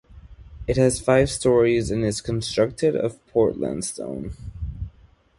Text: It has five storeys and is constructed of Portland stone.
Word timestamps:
It 0.65 0.77
has 0.77 0.99
five 0.99 1.29
storeys 1.29 1.91
and 1.91 2.03
is 2.03 2.21
constructed 2.21 2.95
of 2.95 3.23
Portland 3.27 3.85
stone. 3.85 4.33